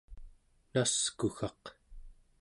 naskuggaq 0.73 1.63